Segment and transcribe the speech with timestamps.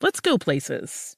[0.00, 1.17] let's go places.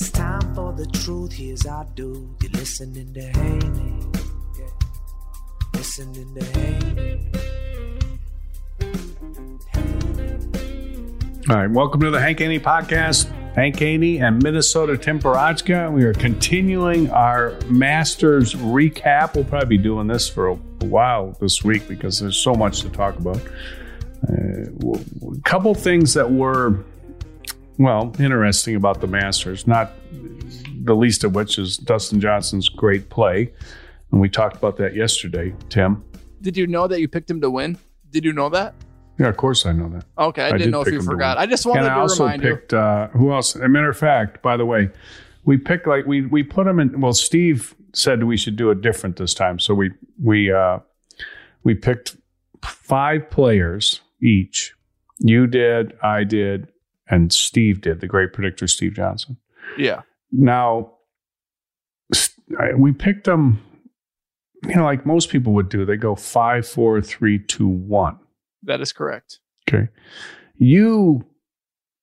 [0.00, 1.32] It's time for the truth.
[1.32, 2.28] Here's our dude.
[2.40, 4.06] You're listening to Haney.
[4.56, 4.66] Yeah.
[5.74, 7.30] Listening to Haney.
[11.50, 13.28] All right, welcome to the Hank Haney Podcast.
[13.56, 15.92] Hank Haney and Minnesota Tim Parochka.
[15.92, 19.34] We are continuing our Masters recap.
[19.34, 22.88] We'll probably be doing this for a while this week because there's so much to
[22.88, 23.40] talk about.
[24.28, 24.94] Uh,
[25.34, 26.84] a couple things that were,
[27.78, 29.92] well, interesting about the Masters, not
[30.84, 33.52] the least of which is Dustin Johnson's great play.
[34.10, 36.04] And we talked about that yesterday, Tim.
[36.40, 37.78] Did you know that you picked him to win?
[38.10, 38.74] Did you know that?
[39.18, 40.04] Yeah, of course I know that.
[40.16, 41.38] Okay, I, didn't did know if you forgot.
[41.38, 43.56] I just wanted and I to also remind picked uh, who else?
[43.56, 44.90] As a matter of fact, by the way,
[45.44, 47.00] we picked like we we put them in.
[47.00, 49.90] Well, Steve said we should do it different this time, so we
[50.22, 50.78] we uh,
[51.64, 52.16] we picked
[52.62, 54.74] five players each.
[55.18, 56.68] You did, I did,
[57.10, 58.00] and Steve did.
[58.00, 59.36] The great predictor, Steve Johnson.
[59.76, 60.02] Yeah.
[60.32, 60.92] Now,
[62.76, 63.62] we picked them.
[64.66, 65.84] You know, like most people would do.
[65.84, 68.18] They go five, four, three, two, one.
[68.64, 69.38] That is correct.
[69.68, 69.88] Okay.
[70.56, 71.24] You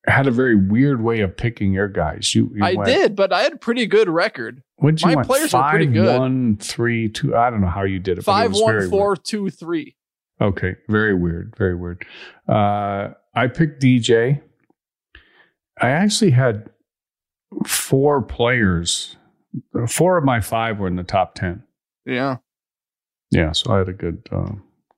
[0.07, 2.33] had a very weird way of picking your guys.
[2.33, 4.61] You, you I went- did, but I had a pretty good record.
[4.77, 5.27] What'd you my want?
[5.27, 6.19] players were pretty good.
[6.19, 7.35] one, three, two.
[7.35, 8.21] I don't know how you did it.
[8.21, 9.95] it Five, was one, four, two, three.
[10.39, 10.53] weird.
[10.53, 10.75] Okay.
[10.89, 11.55] Very weird.
[11.57, 12.05] Very weird.
[12.47, 14.41] Uh, I picked DJ.
[15.81, 16.69] I actually had
[17.65, 19.17] four players.
[19.87, 21.63] Four of my five were in the top 10.
[22.05, 22.37] Yeah.
[23.31, 23.51] Yeah.
[23.53, 24.27] So I had a good.
[24.31, 24.37] I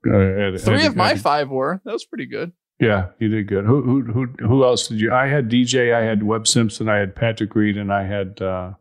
[0.08, 1.80] had- Three had- of my had- five were.
[1.84, 2.52] That was pretty good.
[2.80, 3.64] Yeah, you did good.
[3.64, 5.12] Who who who who else did you?
[5.12, 8.74] I had DJ, I had Webb Simpson, I had Patrick Reed, and I had uh,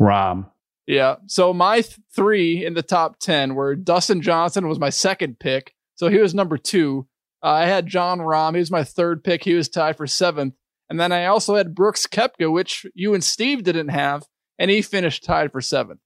[0.00, 0.50] Rahm.
[0.88, 1.16] Yeah.
[1.28, 5.72] So my th- three in the top 10 were Dustin Johnson was my second pick.
[5.94, 7.06] So he was number two.
[7.44, 8.54] Uh, I had Jon Rahm.
[8.54, 9.44] He was my third pick.
[9.44, 10.54] He was tied for seventh.
[10.88, 14.24] And then I also had Brooks Koepka, which you and Steve didn't have.
[14.58, 16.00] And he finished tied for seventh.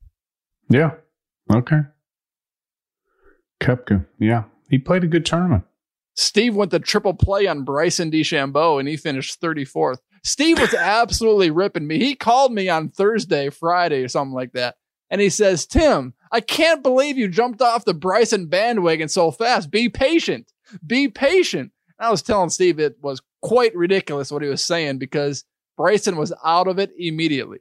[0.69, 0.93] Yeah.
[1.53, 1.81] Okay.
[3.61, 4.07] Koepka.
[4.19, 5.65] Yeah, he played a good tournament.
[6.15, 9.99] Steve went the triple play on Bryson DeChambeau and he finished 34th.
[10.25, 11.99] Steve was absolutely ripping me.
[11.99, 14.77] He called me on Thursday, Friday, or something like that.
[15.11, 19.71] And he says, Tim, I can't believe you jumped off the Bryson bandwagon so fast.
[19.71, 20.53] Be patient.
[20.85, 21.71] Be patient.
[21.99, 25.45] And I was telling Steve it was quite ridiculous what he was saying because
[25.77, 27.59] Bryson was out of it immediately.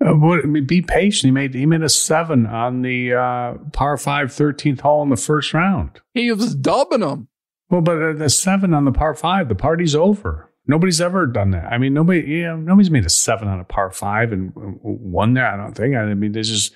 [0.00, 1.26] Uh, what, I mean, be patient.
[1.26, 5.16] He made he made a seven on the uh, par five 13th hole in the
[5.16, 6.00] first round.
[6.14, 7.28] He was dubbing them.
[7.70, 10.52] Well, but uh, the seven on the par five, the party's over.
[10.68, 11.72] Nobody's ever done that.
[11.72, 15.34] I mean, nobody, you know, nobody's made a seven on a par five and won
[15.34, 15.46] there.
[15.46, 15.96] I don't think.
[15.96, 16.74] I mean, there's just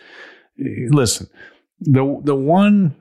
[0.58, 1.28] listen.
[1.80, 2.96] The the one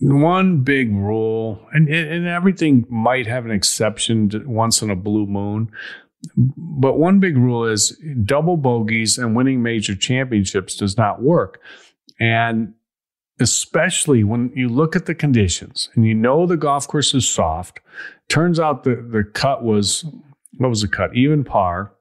[0.00, 5.70] one big rule, and and everything might have an exception once in a blue moon,
[6.36, 11.60] but one big rule is double bogeys and winning major championships does not work.
[12.20, 12.74] And
[13.40, 17.80] especially when you look at the conditions and you know the golf course is soft,
[18.28, 20.04] turns out the, the cut was,
[20.56, 21.14] what was the cut?
[21.14, 21.92] Even par.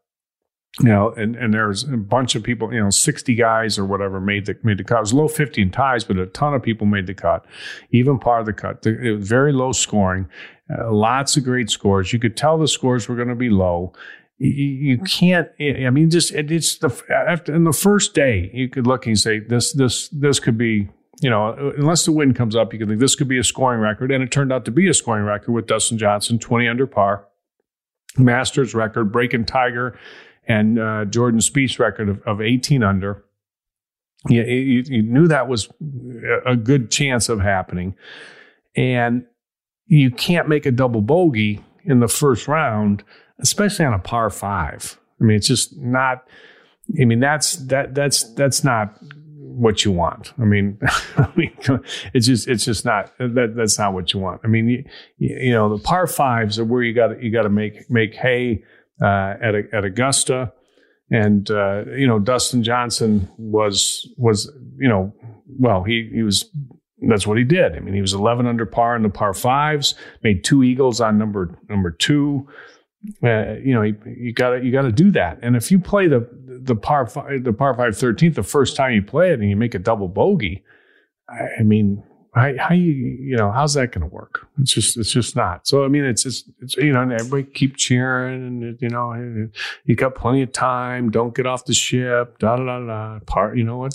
[0.79, 4.19] You know, and, and there's a bunch of people, you know, 60 guys or whatever
[4.19, 4.97] made the made the cut.
[4.97, 7.45] It was low 50 in ties, but a ton of people made the cut.
[7.91, 8.85] Even par of the cut.
[8.85, 10.29] It was very low scoring.
[10.69, 12.13] Uh, lots of great scores.
[12.13, 13.94] You could tell the scores were going to be low.
[14.39, 15.50] You, can't.
[15.59, 16.89] I mean, just it, it's the
[17.27, 20.89] after in the first day you could look and say this this this could be.
[21.19, 23.81] You know, unless the wind comes up, you can think this could be a scoring
[23.81, 26.85] record, and it turned out to be a scoring record with Dustin Johnson, twenty under
[26.85, 27.25] par,
[28.19, 29.97] Masters record, breaking Tiger
[30.47, 33.23] and uh, Jordan Spieth's record of, of eighteen under.
[34.29, 35.69] Yeah, you, you knew that was
[36.45, 37.95] a good chance of happening,
[38.75, 39.25] and
[39.85, 43.03] you can't make a double bogey in the first round,
[43.39, 44.99] especially on a par five.
[45.19, 46.27] I mean, it's just not.
[47.00, 48.97] I mean, that's that that's that's not
[49.57, 50.33] what you want.
[50.39, 50.77] I mean,
[51.17, 51.51] I mean,
[52.13, 54.41] it's just it's just not that that's not what you want.
[54.43, 54.83] I mean, you,
[55.17, 58.63] you know, the par fives are where you got you got to make make hay
[59.01, 60.53] uh, at at Augusta,
[61.11, 65.13] and uh, you know, Dustin Johnson was was you know,
[65.59, 66.49] well, he he was
[67.09, 67.75] that's what he did.
[67.75, 71.17] I mean, he was 11 under par in the par fives, made two eagles on
[71.17, 72.47] number number two.
[73.23, 75.38] Uh, you know, you got to you got to do that.
[75.41, 76.27] And if you play the
[76.63, 79.55] the par five, the par five 13th the first time you play it and you
[79.55, 80.63] make a double bogey,
[81.29, 82.03] I, I mean,
[82.38, 84.48] how, how, you you know how's that going to work?
[84.60, 85.68] It's just it's just not.
[85.68, 89.50] So I mean, it's just it's you know, and everybody keep cheering, and you know,
[89.86, 91.12] you got plenty of time.
[91.12, 92.39] Don't get off the ship.
[92.39, 93.19] Da da da da.
[93.25, 93.94] Part, you know what?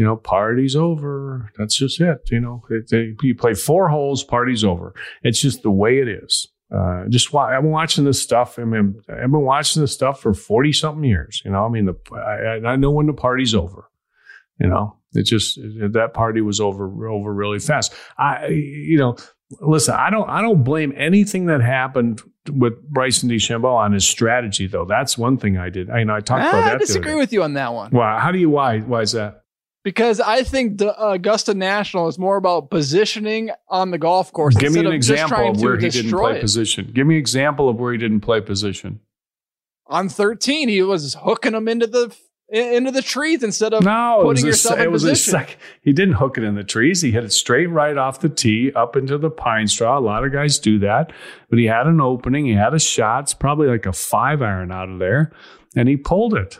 [0.00, 1.52] you know, party's over.
[1.58, 2.22] That's just it.
[2.30, 2.90] You know, it,
[3.22, 4.94] you play four holes, party's over.
[5.22, 6.48] It's just the way it is.
[6.74, 8.58] Uh, just why I've been watching this stuff.
[8.58, 11.42] I mean, I've been watching this stuff for 40 something years.
[11.44, 13.89] You know, I mean, the, I, I know when the party's over,
[14.60, 17.92] you know, it just, that party was over, over really fast.
[18.18, 19.16] I, you know,
[19.60, 24.66] listen, I don't, I don't blame anything that happened with Bryson DeChambeau on his strategy,
[24.66, 24.84] though.
[24.84, 25.90] That's one thing I did.
[25.90, 26.74] I you know I talked about ah, that.
[26.74, 27.90] I disagree with you on that one.
[27.90, 28.20] Why?
[28.20, 28.50] How do you?
[28.50, 28.80] Why?
[28.80, 29.40] Why is that?
[29.82, 34.54] because I think the Augusta National is more about positioning on the golf course.
[34.56, 36.40] Give me an example of where he didn't play it.
[36.40, 36.90] position.
[36.92, 39.00] Give me an example of where he didn't play position.
[39.86, 42.14] On 13, he was hooking them into the
[42.50, 45.32] into the trees instead of no, putting yourself a, in position.
[45.32, 47.00] Sec- he didn't hook it in the trees.
[47.02, 49.98] He hit it straight right off the tee up into the pine straw.
[49.98, 51.12] A lot of guys do that,
[51.48, 52.46] but he had an opening.
[52.46, 53.24] He had a shot.
[53.24, 55.32] It's probably like a five iron out of there,
[55.76, 56.58] and he pulled it.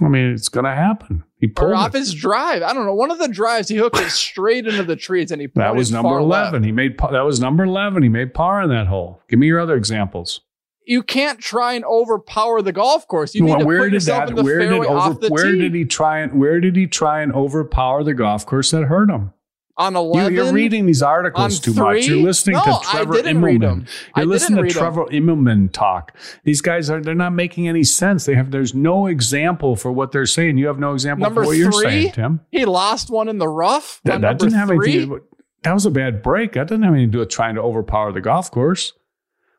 [0.00, 1.24] I mean, it's going to happen.
[1.40, 1.98] He pulled or off it.
[1.98, 2.62] his drive.
[2.62, 2.94] I don't know.
[2.94, 5.92] One of the drives, he hooked it straight into the trees, and he that was
[5.92, 6.62] number eleven.
[6.62, 6.64] Left.
[6.64, 8.02] He made that was number eleven.
[8.02, 9.22] He made par in that hole.
[9.28, 10.40] Give me your other examples.
[10.88, 13.34] You can't try and overpower the golf course.
[13.34, 15.20] You well, need to where put did that, in the where fairway did over, off
[15.20, 15.58] the Where tee.
[15.58, 19.10] did he try and where did he try and overpower the golf course that hurt
[19.10, 19.32] him?
[19.78, 20.34] on 11.
[20.34, 21.82] You, are reading these articles too three?
[21.82, 22.06] much.
[22.06, 23.88] You're listening no, to Trevor Immelman.
[24.16, 25.26] You're listening to Trevor them.
[25.26, 26.16] Immelman talk.
[26.44, 28.26] These guys are they're not making any sense.
[28.26, 30.58] They have there's no example for what they're saying.
[30.58, 32.40] You have no example number for what you you're saying, Tim.
[32.50, 34.00] He lost one in the rough.
[34.04, 34.94] That, that didn't have three?
[34.94, 35.20] anything.
[35.62, 36.52] That was a bad break.
[36.52, 38.92] That didn't have anything to do with trying to overpower the golf course.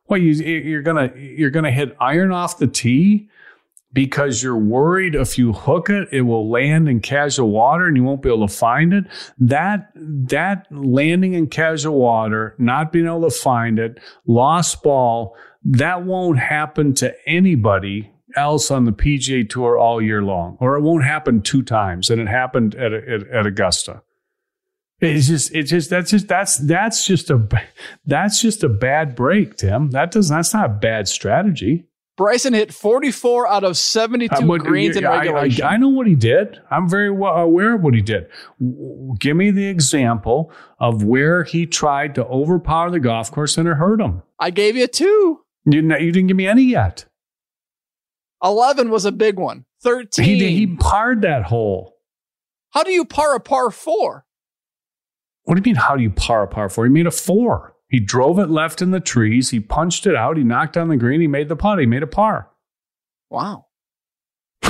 [0.10, 3.30] Well, you, you're gonna you're gonna hit iron off the tee
[3.92, 8.04] because you're worried if you hook it, it will land in casual water and you
[8.04, 9.06] won't be able to find it.
[9.39, 16.04] That, that landing in casual water, not being able to find it, lost ball, that
[16.04, 21.04] won't happen to anybody else on the PGA Tour all year long, or it won't
[21.04, 22.12] happen two times.
[22.12, 24.04] And it happened at, at, at Augusta.
[25.01, 27.48] It's just, it's just, that's just, that's, that's just a,
[28.06, 29.91] that's just a bad break, Tim.
[29.91, 31.86] That does, that's not a bad strategy.
[32.20, 35.63] Bryson hit 44 out of 72 uh, greens in regulation.
[35.63, 36.60] I, I, I, know what he did.
[36.70, 38.27] I'm very well aware of what he did.
[39.20, 40.51] Give me the example
[40.82, 44.22] of where he tried to overpower the golf course and it hurt him.
[44.38, 45.39] I gave you two.
[45.63, 47.06] You didn't, you didn't give me any yet.
[48.44, 49.63] 11 was a big one.
[49.84, 50.25] 13.
[50.25, 51.96] He, he parred that hole.
[52.72, 54.25] How do you par a par four?
[55.43, 56.86] What do you mean, how do you par a par four?
[56.86, 57.75] He made a four.
[57.89, 59.50] He drove it left in the trees.
[59.50, 60.38] He punched it out.
[60.38, 61.22] He knocked on the green.
[61.22, 61.79] He made the putt.
[61.79, 62.50] He made a par.
[63.29, 63.65] Wow.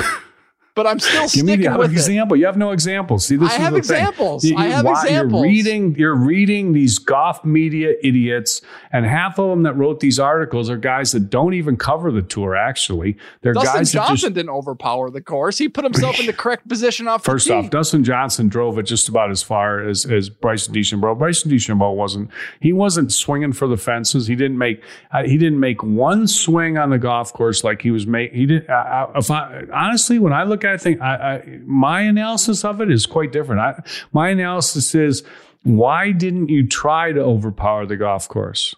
[0.82, 1.92] but I'm still Give me sticking the with it.
[1.92, 2.36] example.
[2.38, 3.26] You have no examples.
[3.26, 3.96] See, this I is have the thing.
[3.98, 4.44] examples.
[4.44, 5.42] You- I have why- examples.
[5.42, 5.94] You're reading.
[5.98, 10.78] You're reading these golf media idiots, and half of them that wrote these articles are
[10.78, 12.56] guys that don't even cover the tour.
[12.56, 14.34] Actually, they're Dustin guys that Johnson just.
[14.34, 15.58] didn't overpower the course.
[15.58, 18.84] He put himself in the correct position off First the off, Dustin Johnson drove it
[18.84, 21.18] just about as far as as Bryson DeChambeau.
[21.18, 24.26] Bryson DeChambeau wasn't he wasn't swinging for the fences.
[24.28, 24.82] He didn't make
[25.12, 28.32] uh, he didn't make one swing on the golf course like he was make.
[28.32, 28.68] He did.
[28.70, 32.64] Uh, if I honestly, when I look at it, I think I, I, my analysis
[32.64, 33.60] of it is quite different.
[33.60, 35.22] I, my analysis is
[35.62, 38.74] why didn't you try to overpower the golf course?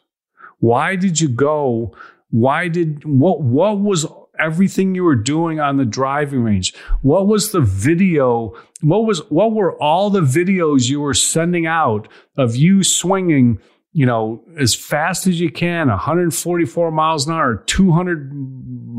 [0.58, 1.94] Why did you go?
[2.30, 4.06] Why did what what was
[4.38, 6.74] everything you were doing on the driving range?
[7.02, 8.54] What was the video?
[8.80, 13.60] What was what were all the videos you were sending out of you swinging,
[13.92, 18.32] you know, as fast as you can, 144 miles an hour, 200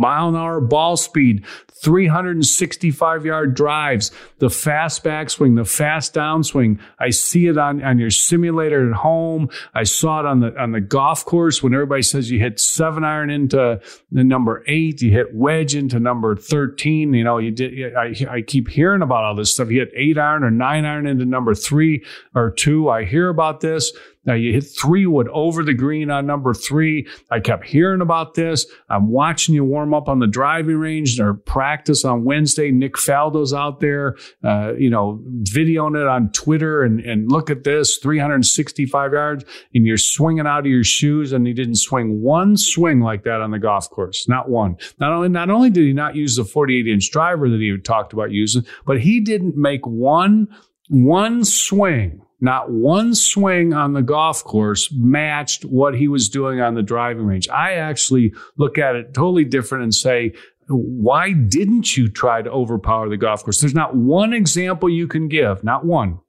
[0.04, 1.46] mile an hour ball speed,
[1.82, 6.78] 365 yard drives, the fast backswing, the fast downswing.
[7.00, 9.50] I see it on, on your simulator at home.
[9.74, 13.06] I saw it on the on the golf course when everybody says you hit seven
[13.06, 13.80] iron into
[14.12, 17.14] the number eight, you hit wedge into number 13.
[17.14, 19.72] You know, you did I, I keep hearing about all this stuff.
[19.72, 22.04] You hit eight iron or nine iron into number three
[22.36, 22.90] or two.
[22.90, 23.94] I hear about this.
[24.26, 27.08] Now you hit three wood over the green on number three.
[27.30, 28.66] I kept hearing about this.
[28.90, 32.72] I'm watching you warm up on the driving range or practice on Wednesday.
[32.72, 37.64] Nick Faldo's out there, uh, you know, videoing it on Twitter and, and look at
[37.64, 42.56] this 365 yards and you're swinging out of your shoes and he didn't swing one
[42.56, 44.28] swing like that on the golf course.
[44.30, 44.78] Not one.
[45.00, 48.14] Not only, not only did he not use the 48 inch driver that he talked
[48.14, 50.48] about using, but he didn't make one,
[50.88, 56.76] one swing not one swing on the golf course matched what he was doing on
[56.76, 57.48] the driving range.
[57.48, 60.34] I actually look at it totally different and say,
[60.68, 63.62] why didn't you try to overpower the golf course?
[63.62, 66.20] There's not one example you can give, not one.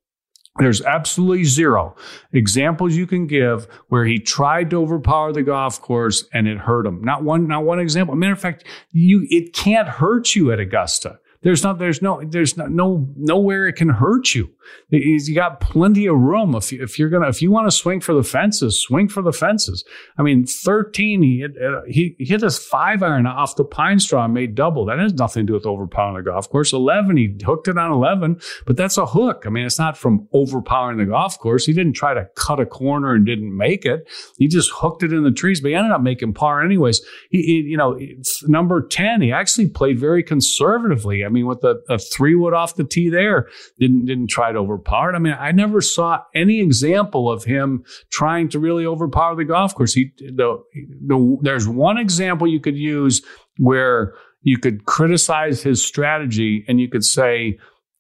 [0.59, 1.97] There's absolutely zero
[2.33, 6.87] examples you can give where he tried to overpower the golf course and it hurt
[6.87, 7.03] him.
[7.03, 8.15] Not one, not one example.
[8.15, 11.19] Matter of fact, you, it can't hurt you at Augusta.
[11.43, 14.54] There's not, there's no, there's not, no, nowhere it can hurt you.
[14.91, 16.55] You got plenty of room.
[16.55, 19.23] If, you, if you're gonna, if you want to swing for the fences, swing for
[19.23, 19.85] the fences.
[20.19, 23.99] I mean, 13, he hit, uh, he, he hit his five iron off the pine
[23.99, 24.85] straw and made double.
[24.85, 26.73] That has nothing to do with overpowering the golf course.
[26.73, 29.45] 11, he hooked it on 11, but that's a hook.
[29.47, 31.67] I mean, it's not from overpowering the golf course.
[31.67, 34.09] He didn't try to cut a corner and didn't make it.
[34.39, 37.01] He just hooked it in the trees, but he ended up making par anyways.
[37.31, 37.99] He, he you know,
[38.45, 41.25] number 10, he actually played very conservatively.
[41.25, 44.61] I mean, with a, a three wood off the tee there, didn't, didn't try to
[44.61, 45.17] overpower it.
[45.17, 49.75] I mean, I never saw any example of him trying to really overpower the golf
[49.75, 49.93] course.
[49.93, 50.63] He, the,
[51.07, 53.23] the, there's one example you could use
[53.59, 57.59] where you could criticize his strategy and you could say,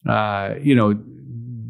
[0.08, 0.99] uh, you know,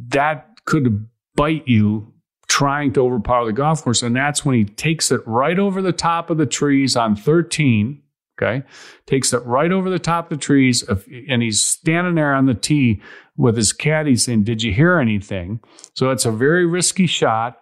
[0.08, 2.12] that could bite you
[2.48, 4.02] trying to overpower the golf course.
[4.02, 8.00] And that's when he takes it right over the top of the trees on 13.
[8.36, 8.64] Okay.
[9.06, 10.84] Takes it right over the top of the trees.
[11.28, 13.00] And he's standing there on the tee
[13.36, 15.60] with his caddy saying, Did you hear anything?
[15.94, 17.60] So it's a very risky shot.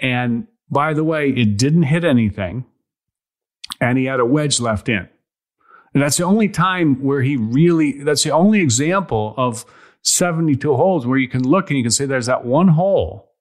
[0.00, 2.64] And by the way, it didn't hit anything.
[3.80, 5.08] And he had a wedge left in.
[5.94, 9.64] And that's the only time where he really, that's the only example of
[10.02, 13.32] 72 holes where you can look and you can say there's that one hole.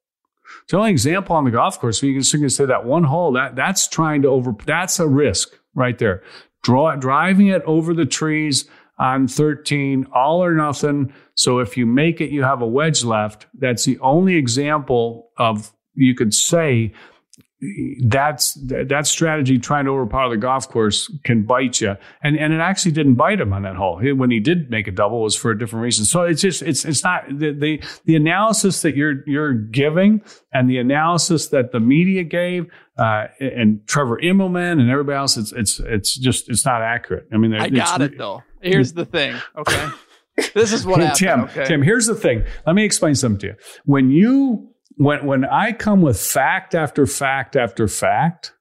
[0.63, 3.33] It's the only example on the golf course where you can say that one hole,
[3.33, 6.23] that, that's trying to over, that's a risk right there.
[6.63, 8.69] Draw, driving it over the trees
[8.99, 11.13] on 13, all or nothing.
[11.35, 13.47] So if you make it, you have a wedge left.
[13.53, 16.93] That's the only example of, you could say,
[18.03, 22.59] that's that strategy trying to overpower the golf course can bite you and and it
[22.59, 23.99] actually didn't bite him on that hole.
[23.99, 26.05] When he did make a double was for a different reason.
[26.05, 30.21] So it's just it's it's not the the, the analysis that you're you're giving
[30.53, 32.67] and the analysis that the media gave
[32.99, 37.27] uh, and Trevor Immelman and everybody else it's it's it's just it's not accurate.
[37.33, 39.89] I mean I got it though here's the thing okay
[40.53, 41.65] this is what happened Tim okay?
[41.65, 45.71] Tim here's the thing let me explain something to you when you when when I
[45.71, 48.53] come with fact after fact after fact,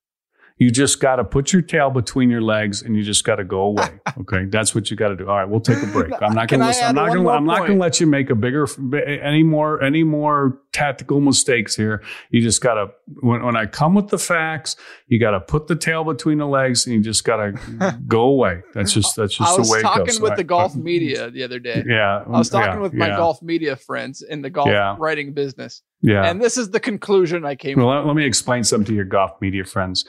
[0.59, 3.45] you just got to put your tail between your legs and you just got to
[3.45, 4.01] go away.
[4.19, 5.29] Okay, that's what you got to do.
[5.29, 6.11] All right, we'll take a break.
[6.23, 6.85] I'm not going to.
[6.85, 7.29] I'm not going.
[7.29, 8.67] I'm not going to let you make a bigger
[9.07, 12.03] any more any more tactical mistakes here.
[12.31, 12.89] You just got to.
[13.21, 16.47] When, when I come with the facts, you got to put the tail between the
[16.47, 18.63] legs and you just got to go away.
[18.75, 19.93] That's just that's just I was the way it goes.
[19.93, 20.47] talking with All the right.
[20.47, 21.83] golf media the other day.
[21.87, 24.97] Yeah, I was talking yeah, with my yeah, golf media friends in the golf Yeah.
[24.99, 26.25] writing business, Yeah.
[26.29, 27.79] and this is the conclusion I came.
[27.79, 27.99] Well, to.
[27.99, 30.05] let, let me explain something to your golf media friends.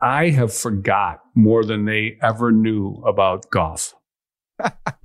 [0.00, 3.94] I have forgot more than they ever knew about golf.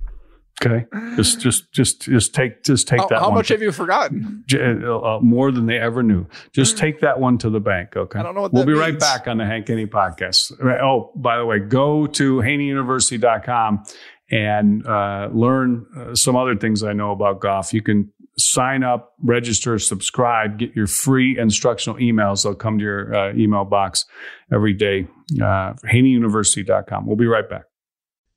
[0.60, 3.18] Okay, just just just just take just take How, that.
[3.20, 4.44] how much to- have you forgotten?
[4.52, 6.26] Uh, more than they ever knew.
[6.52, 7.96] Just take that one to the bank.
[7.96, 8.18] Okay.
[8.18, 10.52] I don't know what We'll be right back on the Hank Haney podcast.
[10.82, 13.84] Oh, by the way, go to haneyuniversity.com
[14.30, 17.72] and uh, learn uh, some other things I know about golf.
[17.72, 22.42] You can sign up, register, subscribe, get your free instructional emails.
[22.44, 24.06] They'll come to your uh, email box
[24.52, 25.06] every day.
[25.40, 27.06] Uh, haneyuniversity.com.
[27.06, 27.64] We'll be right back.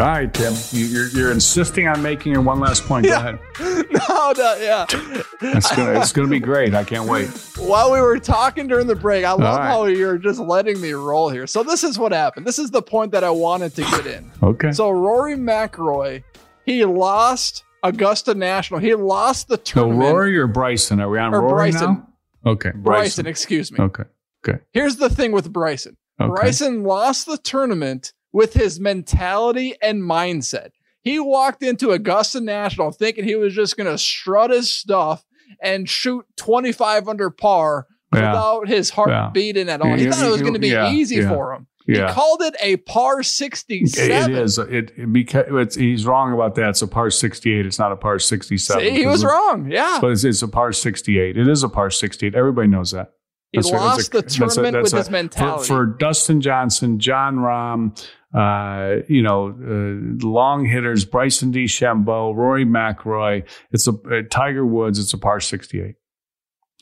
[0.00, 0.54] All right, Tim.
[0.70, 3.04] You, you're, you're insisting on making your one last point.
[3.04, 3.38] Go ahead.
[3.60, 4.86] no, no, yeah.
[5.42, 6.74] It's gonna, it's gonna be great.
[6.74, 7.28] I can't wait.
[7.58, 9.66] While we were talking during the break, I love right.
[9.66, 11.46] how you're just letting me roll here.
[11.46, 12.46] So this is what happened.
[12.46, 14.30] This is the point that I wanted to get in.
[14.42, 14.72] Okay.
[14.72, 16.24] So Rory McIlroy,
[16.64, 18.80] he lost Augusta National.
[18.80, 20.14] He lost the So tournament.
[20.14, 21.00] Rory or Bryson?
[21.00, 22.06] Are we on or Rory Bryson.
[22.44, 22.52] now?
[22.52, 23.26] Okay, Bryson, Bryson.
[23.26, 23.80] excuse me.
[23.80, 24.04] Okay.
[24.48, 24.60] Okay.
[24.72, 25.98] Here's the thing with Bryson.
[26.18, 26.30] Okay.
[26.30, 30.70] Bryson lost the tournament with his mentality and mindset.
[31.02, 35.24] He walked into Augusta National thinking he was just going to strut his stuff
[35.62, 38.30] and shoot 25 under par Yeah.
[38.32, 39.30] without his heart Yeah.
[39.32, 39.94] beating at all.
[39.94, 41.66] He thought it was going to be yeah, easy for him.
[41.86, 44.30] He called it a par 67.
[44.30, 44.58] It is.
[44.58, 46.68] It, it because it's, he's wrong about that.
[46.68, 47.66] It's a par 68.
[47.66, 48.80] It's not a par 67.
[48.80, 49.68] See, he was wrong.
[49.70, 49.98] Yeah.
[50.00, 51.36] But it's, it's a par 68.
[51.36, 52.34] It is a par 68.
[52.36, 53.12] Everybody knows that.
[53.52, 55.66] He lost the tournament with his mentality.
[55.66, 58.00] For, for Dustin Johnson, Jon Rahm,
[58.34, 63.44] uh, you know, uh, long hitters, Bryson DeChambeau, Rory McIlroy.
[63.72, 64.98] It's a uh, Tiger Woods.
[64.98, 65.94] It's a par 68.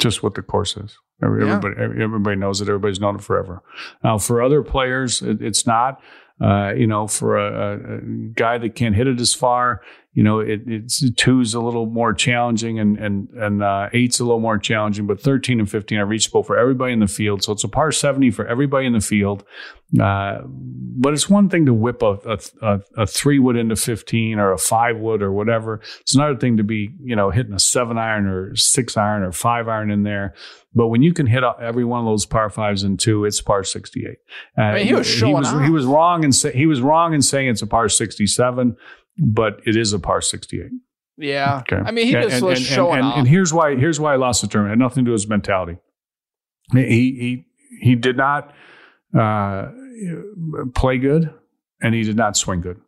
[0.01, 0.97] just what the course is.
[1.23, 1.57] Every- Yeah.
[1.57, 2.69] Everybody, everybody knows it.
[2.69, 3.63] Everybody's known it forever.
[4.05, 6.01] Now, for other players, it, it's not.
[6.41, 8.01] Uh, you know, for a, a
[8.37, 9.81] guy that can't hit it as far,
[10.13, 14.25] you know, it, it's two's a little more challenging, and and and uh, eight's a
[14.25, 15.07] little more challenging.
[15.07, 17.43] But thirteen and fifteen are reachable for everybody in the field.
[17.43, 19.45] So it's a par seventy for everybody in the field.
[19.99, 24.39] Uh, but it's one thing to whip a, a, a, a three wood into 15
[24.39, 25.81] or a five wood or whatever.
[26.01, 29.33] It's another thing to be, you know, hitting a seven iron or six iron or
[29.33, 30.35] five iron in there.
[30.75, 33.65] But when you can hit every one of those par fives in two, it's par
[33.65, 34.19] 68.
[34.57, 36.83] Uh, I mean, he was showing he was, he was wrong in say, he was
[36.83, 38.77] wrong in saying it's a par 67,
[39.19, 40.71] but it is a par 68.
[41.19, 41.59] Yeah.
[41.59, 41.77] Okay.
[41.77, 43.19] I mean, he just and, was and, showing and, off.
[43.19, 43.75] And here's why.
[43.77, 44.73] Here's why I lost the tournament.
[44.73, 45.79] It had nothing to do with his mentality.
[46.73, 47.47] He he
[47.81, 48.55] he did not
[49.19, 49.69] uh,
[50.75, 51.33] play good,
[51.83, 52.81] and he did not swing good.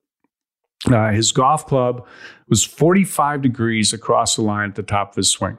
[0.91, 2.07] Uh, his golf club
[2.49, 5.59] was 45 degrees across the line at the top of his swing.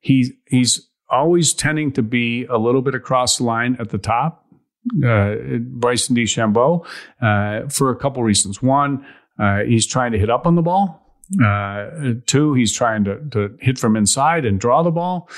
[0.00, 4.46] He he's always tending to be a little bit across the line at the top.
[5.04, 6.84] Uh, Bryson DeChambeau,
[7.20, 8.60] uh, for a couple reasons.
[8.60, 9.06] One,
[9.38, 10.98] uh, he's trying to hit up on the ball.
[11.44, 15.28] Uh, two, he's trying to, to hit from inside and draw the ball.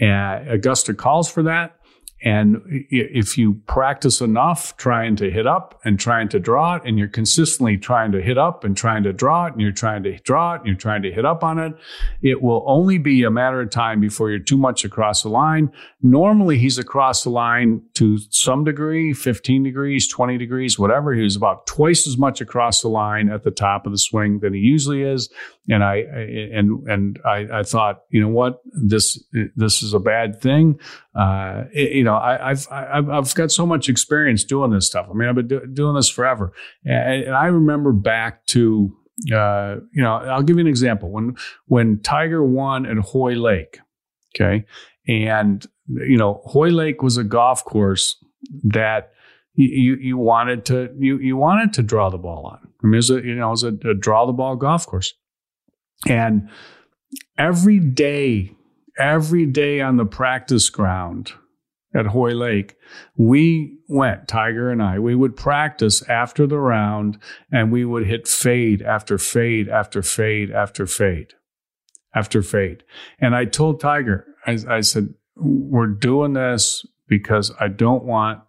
[0.00, 1.78] Uh, Augusta calls for that.
[2.24, 6.98] And if you practice enough trying to hit up and trying to draw it, and
[6.98, 10.18] you're consistently trying to hit up and trying to draw it, and you're trying to
[10.20, 11.74] draw it, and you're trying to hit up on it,
[12.22, 15.70] it will only be a matter of time before you're too much across the line.
[16.00, 21.12] Normally, he's across the line to some degree, 15 degrees, 20 degrees, whatever.
[21.12, 24.38] He was about twice as much across the line at the top of the swing
[24.38, 25.28] than he usually is.
[25.68, 29.24] And I, and and I, I thought, you know what, this
[29.56, 30.78] this is a bad thing.
[31.14, 35.06] Uh, it- you know, I, I've I've got so much experience doing this stuff.
[35.10, 36.52] I mean, I've been do, doing this forever,
[36.84, 38.94] and, and I remember back to.
[39.32, 41.08] Uh, you know, I'll give you an example.
[41.10, 43.78] When when Tiger won at Hoylake,
[44.34, 44.66] okay,
[45.06, 48.16] and you know, Hoylake was a golf course
[48.64, 49.12] that
[49.54, 52.58] you you, you wanted to you you wanted to draw the ball on.
[52.82, 54.84] I mean, it was a you know it was a, a draw the ball golf
[54.84, 55.14] course,
[56.08, 56.48] and
[57.38, 58.52] every day,
[58.98, 61.32] every day on the practice ground
[61.94, 62.76] at Hoylake,
[63.16, 67.18] we went, Tiger and I, we would practice after the round
[67.52, 71.34] and we would hit fade after fade after fade after fade
[72.14, 72.84] after fade.
[73.20, 78.40] And I told Tiger, I, I said, we're doing this because I don't want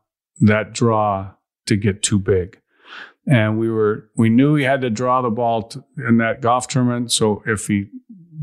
[0.41, 1.31] that draw
[1.67, 2.59] to get too big.
[3.27, 7.11] And we were, we knew he had to draw the ball in that golf tournament.
[7.11, 7.87] So if he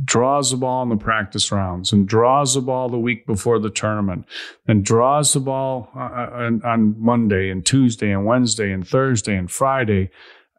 [0.05, 3.71] draws the ball in the practice rounds and draws the ball the week before the
[3.71, 4.27] tournament
[4.67, 9.51] and draws the ball uh, on, on Monday and Tuesday and Wednesday and Thursday and
[9.51, 10.11] Friday,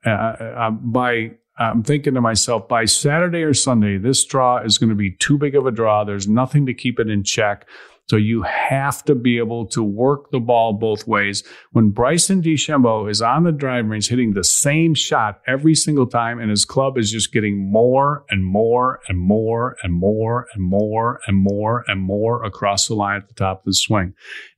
[0.05, 4.89] uh, uh, by I'm thinking to myself, by Saturday or Sunday, this draw is going
[4.89, 6.03] to be too big of a draw.
[6.03, 7.67] There's nothing to keep it in check.
[8.09, 11.43] So you have to be able to work the ball both ways.
[11.71, 16.39] When Bryson DeChambeau is on the driving range hitting the same shot every single time,
[16.39, 21.21] and his club is just getting more and more and more and more and more
[21.27, 24.13] and more and more across the line at the top of the swing,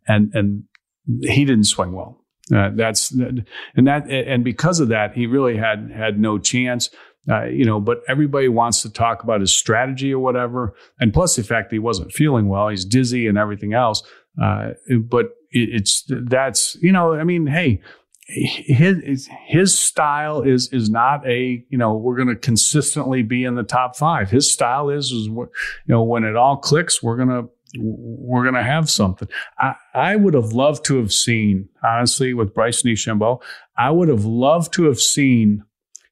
[0.07, 0.63] and and
[1.21, 2.25] he didn't swing well.
[2.53, 6.89] Uh, that's and that and because of that, he really had had no chance.
[7.29, 11.35] Uh, you know, but everybody wants to talk about his strategy or whatever, and plus
[11.35, 14.03] the fact that he wasn't feeling well, he's dizzy and everything else.
[14.41, 17.81] Uh, but it, it's that's you know, I mean, hey,
[18.27, 23.55] his his style is is not a you know we're going to consistently be in
[23.55, 24.29] the top five.
[24.29, 25.49] His style is is you
[25.87, 27.43] know when it all clicks, we're gonna
[27.77, 29.27] we're gonna have something.
[29.59, 33.41] I, I would have loved to have seen honestly with Bryce DeChambeau.
[33.77, 35.63] I would have loved to have seen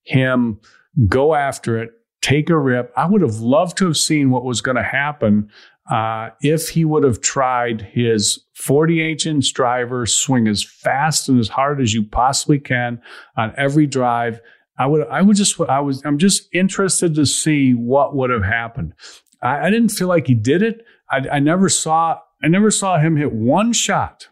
[0.03, 0.59] him
[1.07, 2.91] go after it, take a rip.
[2.95, 5.49] I would have loved to have seen what was going to happen
[5.91, 11.49] uh, if he would have tried his 48 inch driver, swing as fast and as
[11.49, 13.01] hard as you possibly can
[13.35, 14.39] on every drive.
[14.77, 18.43] I would, I would just, I was, I'm just interested to see what would have
[18.43, 18.93] happened.
[19.41, 20.85] I, I didn't feel like he did it.
[21.11, 24.29] I, I never saw, I never saw him hit one shot.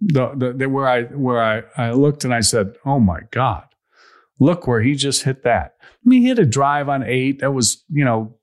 [0.00, 3.64] The, the, the where I, where I, I looked and I said, "Oh my God,
[4.38, 7.52] look where he just hit that." I mean, he hit a drive on eight that
[7.52, 8.34] was, you know,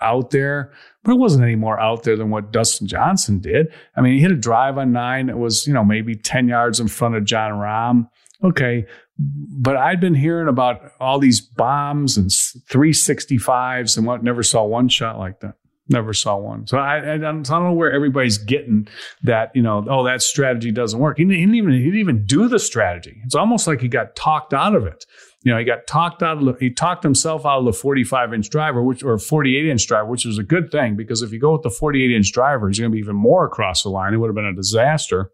[0.00, 0.72] out there,
[1.04, 3.68] but it wasn't any more out there than what Dustin Johnson did.
[3.96, 6.80] I mean, he hit a drive on nine that was, you know, maybe 10 yards
[6.80, 8.08] in front of Jon Rahm.
[8.42, 8.86] Okay.
[9.16, 14.88] But I'd been hearing about all these bombs and 365s and what, never saw one
[14.88, 15.54] shot like that.
[15.88, 16.66] Never saw one.
[16.66, 18.88] So I, I, don't, I don't know where everybody's getting
[19.22, 19.50] that.
[19.54, 21.18] You know, oh, that strategy doesn't work.
[21.18, 23.20] He didn't, even he didn't even do the strategy.
[23.24, 25.04] It's almost like he got talked out of it.
[25.42, 28.48] You know, he got talked out of he talked himself out of the 45 inch
[28.48, 31.52] driver, which or 48 inch driver, which was a good thing because if you go
[31.52, 34.14] with the 48 inch driver, he's going to be even more across the line.
[34.14, 35.30] It would have been a disaster.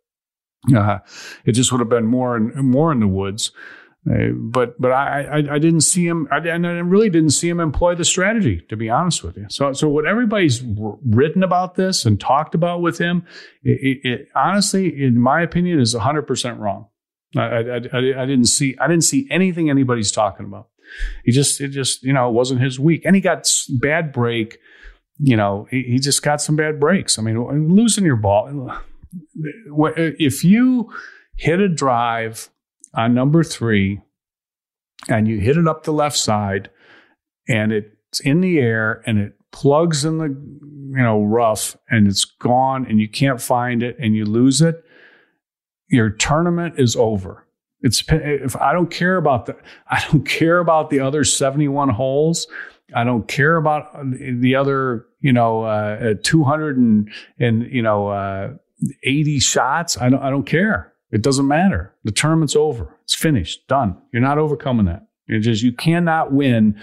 [0.75, 0.99] Uh,
[1.45, 3.53] it just would have been more and more in the woods.
[4.09, 6.27] Uh, but but I, I, I didn't see him.
[6.33, 8.63] I, I really didn't see him employ the strategy.
[8.71, 12.81] To be honest with you, so so what everybody's written about this and talked about
[12.81, 13.27] with him,
[13.63, 16.87] it, it, honestly, in my opinion, is hundred percent wrong.
[17.37, 20.69] I, I, I, didn't see I didn't see anything anybody's talking about.
[21.25, 24.59] He just it just you know it wasn't his week, and he got bad break.
[25.19, 27.19] You know he, he just got some bad breaks.
[27.19, 28.73] I mean, losing your ball.
[29.77, 30.91] If you
[31.37, 32.49] hit a drive
[32.95, 34.01] on number three
[35.09, 36.71] and you hit it up the left side
[37.49, 42.25] and it's in the air and it plugs in the you know rough and it's
[42.25, 44.85] gone and you can't find it and you lose it
[45.89, 47.47] your tournament is over.
[47.83, 49.57] It's if i don't care about the
[49.89, 52.47] i don't care about the other 71 holes.
[52.95, 58.55] I don't care about the other you know uh, 200 and, and you know uh,
[59.03, 59.99] 80 shots.
[59.99, 61.95] I don't i don't care it doesn't matter.
[62.05, 62.97] The tournament's over.
[63.05, 63.67] It's finished.
[63.67, 63.97] Done.
[64.13, 65.07] You're not overcoming that.
[65.27, 66.81] It's just you cannot win.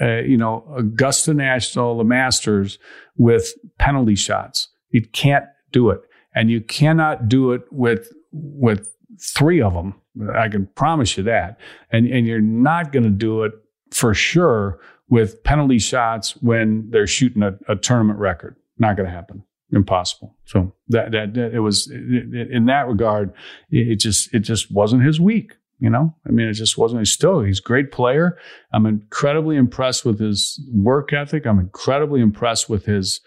[0.00, 2.78] Uh, you know, Augusta National, the Masters
[3.16, 4.68] with penalty shots.
[4.90, 6.00] You can't do it,
[6.34, 9.94] and you cannot do it with with three of them.
[10.34, 11.58] I can promise you that.
[11.90, 13.52] And and you're not going to do it
[13.90, 18.56] for sure with penalty shots when they're shooting a, a tournament record.
[18.78, 20.36] Not going to happen impossible.
[20.44, 23.32] So that, that, that it was in that regard,
[23.70, 25.54] it just it just wasn't his week.
[25.78, 27.00] You know, I mean, it just wasn't.
[27.00, 28.38] He's still he's a great player.
[28.72, 31.44] I'm incredibly impressed with his work ethic.
[31.44, 33.20] I'm incredibly impressed with his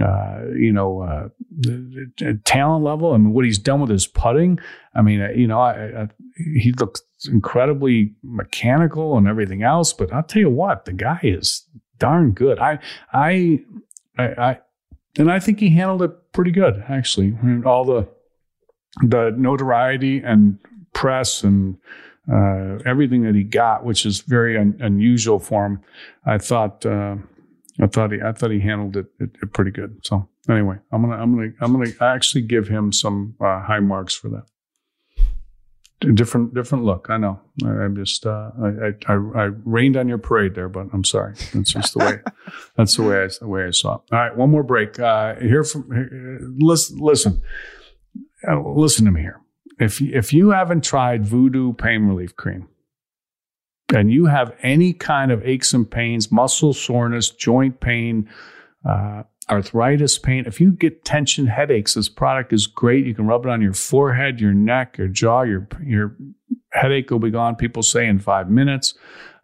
[0.00, 3.12] uh, you know, uh, talent level.
[3.12, 4.60] I mean, what he's done with his putting.
[4.94, 9.92] I mean, uh, you know, I, I, he looks incredibly mechanical and everything else.
[9.92, 11.66] But I'll tell you what, the guy is
[11.98, 12.60] darn good.
[12.60, 12.78] I,
[13.12, 13.60] I,
[14.16, 14.58] I,
[15.18, 17.36] and I think he handled it pretty good, actually.
[17.40, 18.08] I mean, all the
[19.02, 20.58] the notoriety and
[20.92, 21.78] press and
[22.30, 25.80] uh, everything that he got, which is very un- unusual for him,
[26.26, 27.16] I thought uh,
[27.80, 30.00] I thought he I thought he handled it, it, it, pretty good.
[30.04, 34.14] So anyway, I'm gonna I'm gonna I'm gonna actually give him some uh, high marks
[34.14, 34.44] for that
[36.00, 37.08] different different look.
[37.10, 37.40] I know.
[37.64, 41.34] I, am just uh, I, I, I rained on your parade there, but I'm sorry.
[41.52, 42.18] That's just the way.
[42.76, 44.00] that's the way I, the way I saw it.
[44.12, 44.98] All right, one more break.
[44.98, 47.42] Uh, here from listen listen
[48.48, 49.40] uh, listen to me here.
[49.78, 52.68] If if you haven't tried Voodoo Pain Relief Cream,
[53.94, 58.28] and you have any kind of aches and pains, muscle soreness, joint pain,
[58.88, 60.44] uh, arthritis pain.
[60.46, 63.06] If you get tension headaches, this product is great.
[63.06, 66.16] You can rub it on your forehead, your neck, your jaw, your, your
[66.72, 68.94] headache will be gone, people say, in five minutes.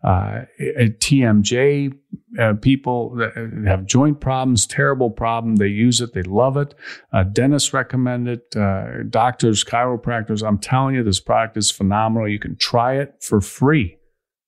[0.05, 1.93] Uh, TMJ
[2.39, 3.33] uh, people that
[3.67, 5.57] have joint problems, terrible problem.
[5.57, 6.75] They use it, they love it.
[7.13, 8.55] Uh, dentists recommend it.
[8.55, 10.47] Uh, doctors, chiropractors.
[10.47, 12.29] I'm telling you, this product is phenomenal.
[12.29, 13.99] You can try it for free.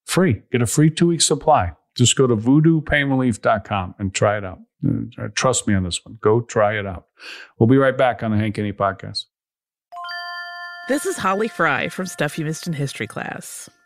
[0.05, 0.43] Free.
[0.53, 1.73] Get a free two week supply.
[1.99, 4.61] Just go to voodoopainrelief.com and try it out.
[4.87, 6.17] Uh, trust me on this one.
[6.23, 7.07] Go try it out.
[7.59, 9.25] We'll be right back on the Hank Haney podcast.
[10.89, 13.69] This is Holly Fry from Stuff You Missed in History class.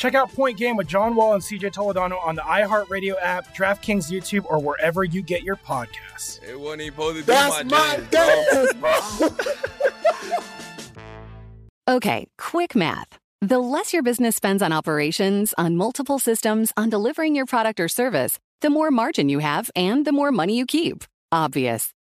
[0.00, 4.10] Check out Point Game with John Wall and CJ Toledano on the iHeartRadio app, DraftKings
[4.10, 6.42] YouTube, or wherever you get your podcasts.
[6.42, 8.66] It wasn't even supposed to be That's my, my jam,
[9.20, 9.36] game.
[11.86, 13.18] Okay, quick math.
[13.42, 17.88] The less your business spends on operations, on multiple systems, on delivering your product or
[17.88, 21.04] service, the more margin you have and the more money you keep.
[21.30, 21.92] Obvious.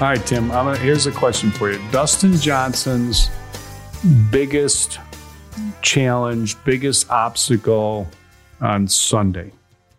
[0.00, 0.44] All right, Tim.
[0.50, 1.78] I'm gonna, here's a question for you.
[1.90, 3.28] Dustin Johnson's
[4.30, 4.98] biggest
[5.82, 8.08] challenge, biggest obstacle
[8.62, 9.52] on Sunday.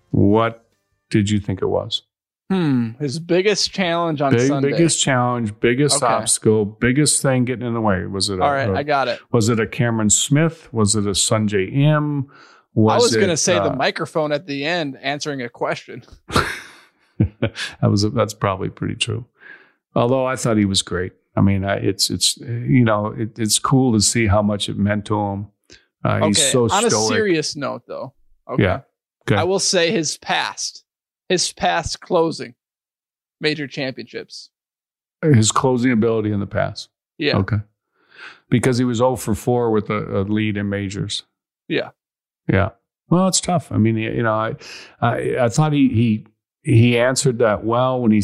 [0.10, 0.66] What
[1.12, 2.02] did you think it was?
[2.50, 2.94] Hmm.
[3.00, 4.72] His biggest challenge on Big, Sunday.
[4.72, 6.12] biggest challenge, biggest Okay.
[6.12, 8.04] obstacle, biggest thing getting in the way.
[8.08, 8.40] Was it?
[8.40, 9.20] A, All right, a- I got it.
[9.32, 10.68] Was it a Cameron Smith?
[10.74, 12.28] Was it a Sungjae Im?
[12.74, 16.04] Was I was going to say the uh, microphone at the end answering a question.
[17.20, 19.26] that was that's probably pretty true.
[19.96, 21.14] Although I thought he was great.
[21.36, 24.78] I mean, I, it's it's you know it, it's cool to see how much it
[24.78, 25.48] meant to him.
[26.04, 26.28] Uh, okay.
[26.28, 26.94] He's so on stoic.
[26.94, 28.14] a serious note, though.
[28.50, 28.64] Okay.
[28.64, 28.82] Yeah.
[29.24, 29.40] Okay.
[29.40, 30.84] I will say his past,
[31.30, 32.56] his past closing
[33.40, 34.50] major championships.
[35.22, 36.90] His closing ability in the past.
[37.18, 37.38] Yeah.
[37.38, 37.58] Okay.
[38.50, 41.24] Because he was 0 for 4 with a, a lead in majors.
[41.68, 41.92] Yeah.
[42.52, 42.70] Yeah.
[43.10, 43.72] Well, it's tough.
[43.72, 44.56] I mean, you know, I
[45.02, 46.26] I, I thought he he
[46.64, 48.24] he answered that well when he,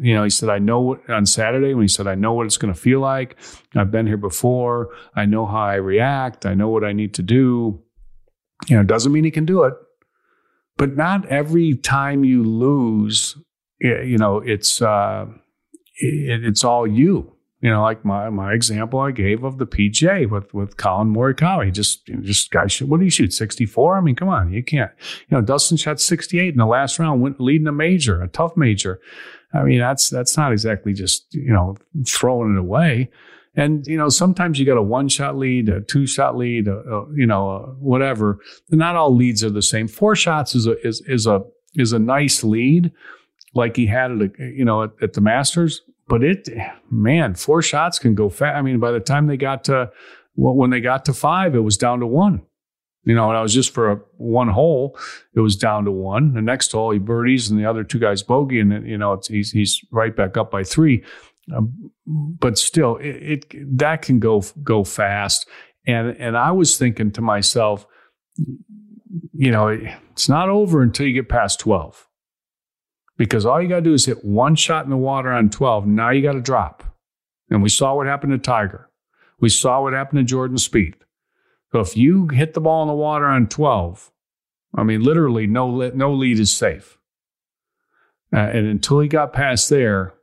[0.00, 2.46] you know, he said, "I know what on Saturday when he said, I know what
[2.46, 3.36] it's going to feel like.
[3.76, 4.90] I've been here before.
[5.14, 6.44] I know how I react.
[6.44, 7.82] I know what I need to do."
[8.68, 9.74] You know, doesn't mean he can do it,
[10.76, 13.36] but not every time you lose,
[13.80, 15.26] you know, it's uh,
[15.96, 17.32] it, it's all you.
[17.62, 21.72] You know, like my my example I gave of the PGA with with Collin Morikawa.
[21.72, 22.88] Just just guy shoot.
[22.88, 23.32] What do you shoot?
[23.32, 23.96] Sixty four.
[23.96, 24.90] I mean, come on, you can't.
[25.28, 28.26] You know, Dustin shot sixty eight in the last round, went leading a major, a
[28.26, 29.00] tough major.
[29.54, 33.10] I mean, that's that's not exactly just you know throwing it away.
[33.54, 36.78] And you know, sometimes you got a one shot lead, a two shot lead, a,
[36.78, 38.40] a, you know, a whatever.
[38.70, 39.86] Not all leads are the same.
[39.86, 41.42] Four shots is a is is a
[41.74, 42.90] is a nice lead,
[43.54, 45.82] like he had a, you know at, at the Masters.
[46.12, 46.46] But it,
[46.90, 48.54] man, four shots can go fast.
[48.54, 49.90] I mean, by the time they got to
[50.36, 52.42] well, when they got to five, it was down to one.
[53.04, 54.98] You know, and I was just for a one hole.
[55.34, 56.34] It was down to one.
[56.34, 59.52] The next hole, he birdies, and the other two guys bogey, and you know, he's
[59.52, 61.02] he's right back up by three.
[61.56, 65.48] Um, but still, it, it that can go go fast.
[65.86, 67.86] And and I was thinking to myself,
[69.32, 72.06] you know, it's not over until you get past twelve,
[73.16, 75.86] because all you got to do is hit one shot in the water on twelve.
[75.86, 76.84] Now you got to drop.
[77.50, 78.88] And we saw what happened to Tiger.
[79.38, 80.94] We saw what happened to Jordan Spieth.
[81.72, 84.10] So if you hit the ball in the water on 12,
[84.74, 86.98] I mean, literally, no, no lead is safe.
[88.32, 90.14] Uh, and until he got past there,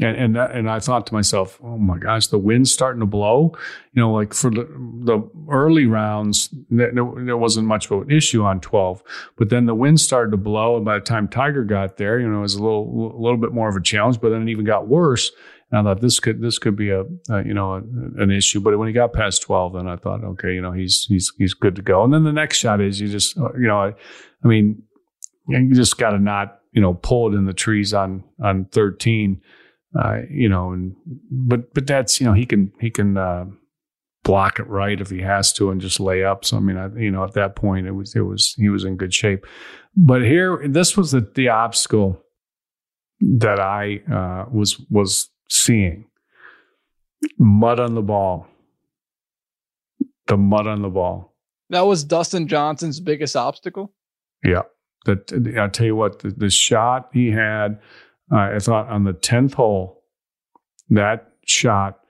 [0.00, 3.52] and, and and I thought to myself, oh my gosh, the wind's starting to blow.
[3.92, 4.64] You know, like for the,
[5.04, 9.02] the early rounds, there, there wasn't much of an issue on 12,
[9.36, 12.26] but then the wind started to blow, and by the time Tiger got there, you
[12.26, 14.18] know, it was a little a little bit more of a challenge.
[14.18, 15.30] But then it even got worse.
[15.70, 17.78] And I thought this could this could be a, a you know a,
[18.22, 18.60] an issue.
[18.60, 21.52] But when he got past 12, then I thought, okay, you know, he's he's he's
[21.52, 22.02] good to go.
[22.02, 23.94] And then the next shot is you just uh, you know, I,
[24.42, 24.82] I mean,
[25.48, 29.42] you just got to not you know pull it in the trees on on 13
[29.98, 30.94] uh, you know, and
[31.30, 33.44] but but that's you know he can he can uh,
[34.24, 36.44] block it right if he has to and just lay up.
[36.44, 38.84] So I mean, I, you know, at that point, it was it was he was
[38.84, 39.46] in good shape.
[39.96, 42.22] But here, this was the, the obstacle
[43.20, 46.06] that I uh, was was seeing
[47.38, 48.46] mud on the ball.
[50.26, 51.34] The mud on the ball.
[51.70, 53.92] That was Dustin Johnson's biggest obstacle.
[54.44, 54.62] Yeah.
[55.04, 57.80] That I'll tell you what, the, the shot he had,
[58.30, 60.02] I thought on the tenth hole,
[60.90, 62.00] that shot,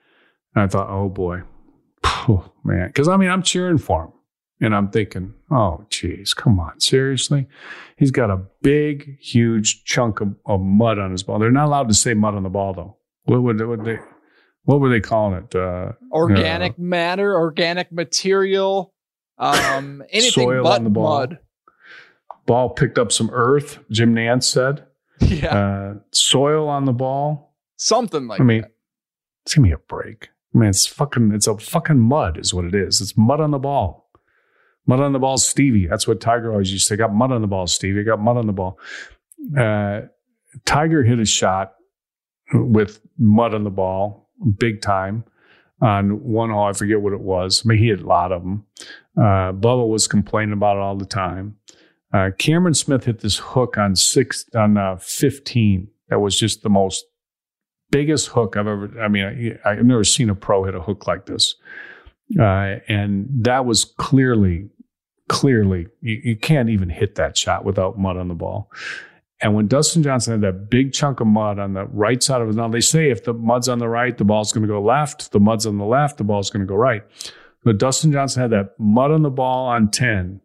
[0.55, 1.41] I thought, oh boy,
[2.03, 4.11] oh, man, because I mean I'm cheering for him,
[4.61, 7.47] and I'm thinking, oh geez, come on, seriously,
[7.97, 11.39] he's got a big, huge chunk of, of mud on his ball.
[11.39, 12.97] They're not allowed to say mud on the ball though.
[13.25, 13.97] What would, what they?
[14.65, 15.55] What were they calling it?
[15.55, 18.93] Uh, Organic uh, matter, organic material,
[19.37, 21.19] um, anything Soil but on the ball.
[21.19, 21.39] mud.
[22.45, 23.79] ball picked up some earth.
[23.91, 24.85] Jim Nantz said.
[25.41, 27.55] Yeah, Uh, soil on the ball.
[27.77, 28.71] something like I mean, that.
[29.53, 30.29] give me a break.
[30.53, 33.01] I mean, it's fucking, it's a fucking mud, is what it is.
[33.01, 34.09] It's mud on the ball.
[34.85, 35.87] Mud on the ball, Stevie.
[35.87, 36.97] That's what Tiger always used to say.
[36.97, 38.03] Got mud on the ball, Stevie.
[38.03, 38.77] Got mud on the ball.
[39.57, 40.01] Uh,
[40.65, 41.73] Tiger hit a shot
[42.53, 45.23] with mud on the ball, big time,
[45.81, 46.65] on one hole.
[46.65, 47.63] I forget what it was.
[47.65, 48.65] I mean, he had a lot of them.
[49.17, 51.55] Uh, Bubba was complaining about it all the time.
[52.13, 55.87] Uh, Cameron Smith hit this hook on six on uh, fifteen.
[56.09, 57.05] That was just the most
[57.89, 58.91] biggest hook I've ever.
[59.01, 61.55] I mean, I, I've never seen a pro hit a hook like this,
[62.39, 64.69] uh, and that was clearly,
[65.27, 68.69] clearly you, you can't even hit that shot without mud on the ball.
[69.41, 72.47] And when Dustin Johnson had that big chunk of mud on the right side of
[72.47, 74.81] it, now they say if the mud's on the right, the ball's going to go
[74.81, 75.31] left.
[75.31, 77.03] The mud's on the left, the ball's going to go right.
[77.65, 80.39] But Dustin Johnson had that mud on the ball on 10.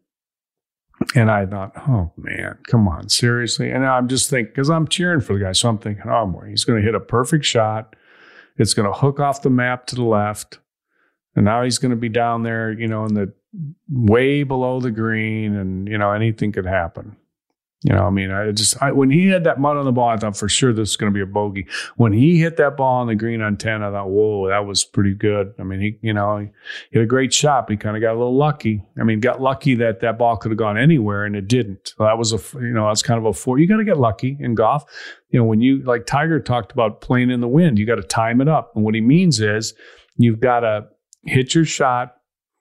[1.14, 3.70] And I thought, oh man, come on, seriously.
[3.70, 5.52] And I'm just thinking, because I'm cheering for the guy.
[5.52, 7.94] So I'm thinking, oh, boy, he's going to hit a perfect shot.
[8.56, 10.58] It's going to hook off the map to the left.
[11.36, 13.32] And now he's going to be down there, you know, in the
[13.88, 15.54] way below the green.
[15.54, 17.16] And, you know, anything could happen.
[17.82, 20.08] You know, I mean, I just, I, when he had that mud on the ball,
[20.08, 21.68] I thought for sure this is going to be a bogey.
[21.96, 24.84] When he hit that ball on the green on 10, I thought, whoa, that was
[24.84, 25.54] pretty good.
[25.60, 26.48] I mean, he, you know, he
[26.90, 28.82] hit a great shot, he kind of got a little lucky.
[29.00, 31.94] I mean, got lucky that that ball could have gone anywhere and it didn't.
[31.96, 33.60] So that was a, you know, that's kind of a four.
[33.60, 34.84] You got to get lucky in golf.
[35.30, 38.02] You know, when you, like Tiger talked about playing in the wind, you got to
[38.02, 38.72] time it up.
[38.74, 39.72] And what he means is
[40.16, 40.88] you've got to
[41.26, 42.16] hit your shot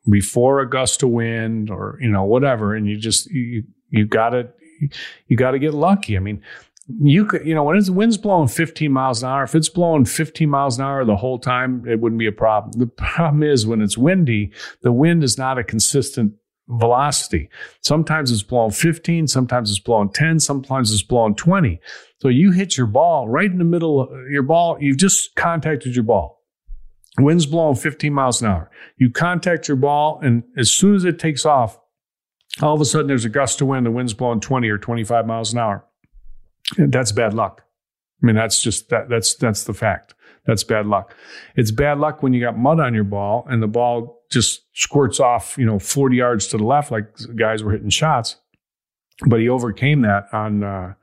[0.08, 2.76] before a gust of wind or, you know, whatever.
[2.76, 4.50] And you just, you, you got to,
[5.28, 6.18] you got to get lucky.
[6.18, 6.42] I mean,
[7.02, 10.06] you could, you know, when the wind's blowing 15 miles an hour, if it's blowing
[10.06, 12.72] 15 miles an hour the whole time, it wouldn't be a problem.
[12.80, 14.52] The problem is when it's windy,
[14.82, 16.34] the wind is not a consistent
[16.70, 17.50] velocity.
[17.82, 21.80] Sometimes it's blowing 15, sometimes it's blowing 10, sometimes it's blowing 20.
[22.22, 25.96] So you hit your ball right in the middle of your ball, you've just contacted
[25.96, 26.42] your ball.
[27.20, 28.70] Wind's blowing 15 miles an hour.
[28.98, 31.80] You contact your ball, and as soon as it takes off,
[32.62, 35.26] all of a sudden there's a gust of wind, the wind's blowing 20 or 25
[35.26, 35.86] miles an hour.
[36.78, 37.64] And that's bad luck.
[38.22, 40.16] I mean, that's just that that's that's the fact.
[40.46, 41.14] That's bad luck.
[41.56, 45.20] It's bad luck when you got mud on your ball and the ball just squirts
[45.20, 47.06] off, you know, 40 yards to the left, like
[47.36, 48.38] guys were hitting shots.
[49.28, 50.94] But he overcame that on uh,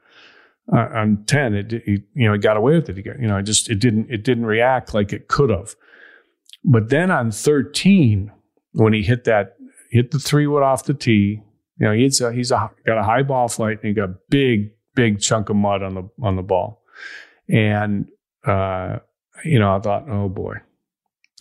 [0.73, 1.55] on 10.
[1.55, 2.97] It, you know, he got away with it.
[2.97, 5.75] He got, you know, it just it didn't it didn't react like it could have.
[6.65, 8.33] But then on 13,
[8.73, 9.57] when he hit that
[9.95, 11.41] hit the three wood off the tee.
[11.79, 14.15] You know, he's a, he's a, got a high ball flight and he got a
[14.29, 16.83] big, big chunk of mud on the on the ball.
[17.49, 18.09] And
[18.45, 18.99] uh,
[19.45, 20.57] you know, I thought, oh boy.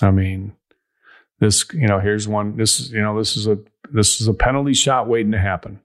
[0.02, 0.54] I mean,
[1.40, 2.56] this, you know, here's one.
[2.58, 3.58] This is, you know, this is a
[3.92, 5.80] this is a penalty shot waiting to happen.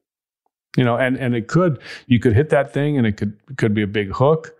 [0.76, 3.72] You know, and and it could you could hit that thing and it could could
[3.72, 4.54] be a big hook.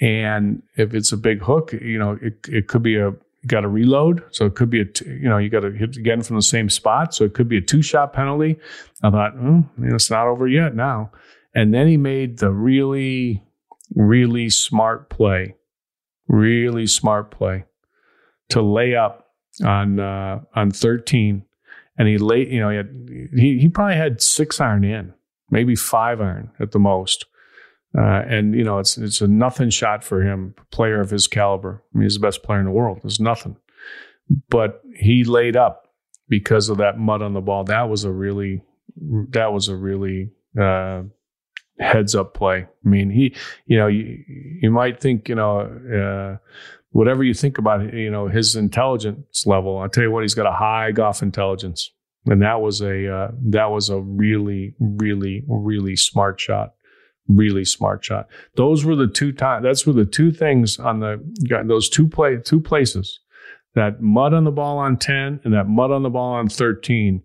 [0.00, 3.12] And if it's a big hook, you know, it it could be a
[3.42, 4.22] you got to reload.
[4.30, 6.42] So it could be a, t- you know, you got to hit again from the
[6.42, 7.14] same spot.
[7.14, 8.56] So it could be a two shot penalty.
[9.02, 11.10] I thought, mm, you know, it's not over yet now.
[11.54, 13.42] And then he made the really,
[13.94, 15.56] really smart play,
[16.28, 17.64] really smart play
[18.50, 19.32] to lay up
[19.64, 21.44] on, uh, on 13.
[21.98, 25.12] And he lay, you know, he, had, he, he probably had six iron in,
[25.50, 27.26] maybe five iron at the most.
[27.96, 31.82] Uh, and you know, it's it's a nothing shot for him, player of his caliber.
[31.94, 33.00] I mean, he's the best player in the world.
[33.02, 33.56] There's nothing.
[34.48, 35.88] But he laid up
[36.28, 37.64] because of that mud on the ball.
[37.64, 38.62] That was a really
[39.30, 41.02] that was a really uh,
[41.78, 42.66] heads up play.
[42.84, 43.34] I mean, he,
[43.66, 44.22] you know, you,
[44.62, 46.38] you might think, you know, uh,
[46.90, 49.78] whatever you think about, you know, his intelligence level.
[49.78, 51.90] I'll tell you what, he's got a high golf intelligence,
[52.26, 56.72] and that was a uh, that was a really, really, really smart shot
[57.28, 58.28] really smart shot.
[58.56, 59.64] Those were the two times.
[59.64, 61.22] That's were the two things on the
[61.66, 63.20] those two play two places
[63.74, 67.22] that mud on the ball on 10 and that mud on the ball on 13.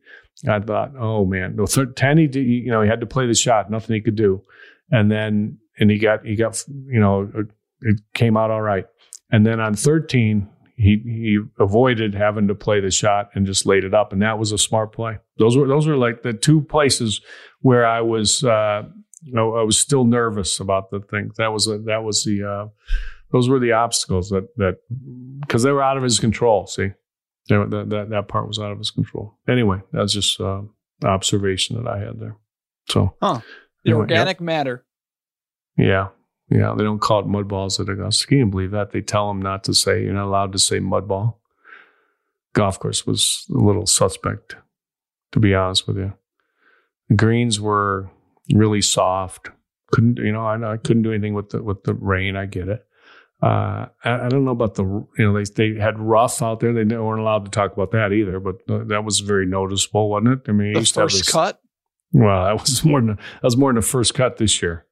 [0.48, 3.28] I thought, oh man, no, thir- 10, he did, you know, he had to play
[3.28, 4.44] the shot, nothing he could do.
[4.92, 7.30] And then, and he got, he got, you know,
[7.82, 8.86] it came out all right.
[9.32, 13.84] And then on 13, he, he avoided having to play the shot and just laid
[13.84, 14.14] it up.
[14.14, 15.18] And that was a smart play.
[15.40, 17.20] Those were, those were like the two places
[17.62, 18.84] where I was, uh,
[19.22, 21.32] you know, I was still nervous about the thing.
[21.38, 22.68] That was, a, that was the, uh,
[23.32, 24.78] those were the obstacles that, that,
[25.48, 26.66] cause they were out of his control.
[26.68, 26.92] See,
[27.50, 29.38] they were, that, that, that part was out of his control.
[29.48, 30.62] Anyway, that's just, uh,
[31.04, 32.36] observation that I had there.
[32.90, 33.42] So, Huh.
[33.84, 34.86] The Anyway, organic matter.
[35.78, 36.10] yeah.
[36.50, 36.74] Yeah.
[36.78, 38.26] They don't call it mud balls at Augusta.
[38.28, 38.92] Can you believe that?
[38.92, 41.42] They tell them not to say, you're not allowed to say mud ball.
[42.54, 44.56] Golf course was a little suspect,
[45.34, 46.14] to be honest with you.
[47.10, 48.10] The greens were
[48.54, 49.50] really soft.
[49.92, 52.36] Couldn't, you know, I, I couldn't do anything with the, with the rain.
[52.36, 52.86] I get it.
[53.42, 55.44] Uh, I, I don't know about the, you know, they,
[55.74, 56.74] they had rough out there.
[56.74, 60.40] They weren't allowed to talk about that either, but that was very noticeable, wasn't it?
[60.50, 61.62] I mean, The first this- cut.
[62.14, 64.86] Well, that was more than, that was more than the first cut this year.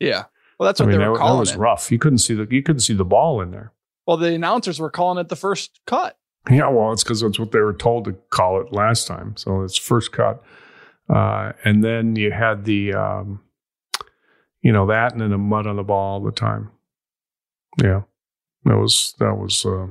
[0.00, 0.24] Yeah.
[0.58, 1.58] Well, that's I what mean, they were that calling was it.
[1.58, 1.92] rough.
[1.92, 3.72] You couldn't see the you couldn't see the ball in there.
[4.06, 6.18] Well, the announcers were calling it the first cut.
[6.50, 9.36] Yeah, well, it's because that's what they were told to call it last time.
[9.36, 10.42] So it's first cut,
[11.12, 13.40] uh, and then you had the, um,
[14.62, 16.70] you know, that and then the mud on the ball all the time.
[17.82, 18.02] Yeah,
[18.64, 19.88] that was that was uh,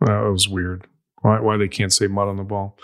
[0.00, 0.86] that was weird.
[1.22, 2.76] Why why they can't say mud on the ball?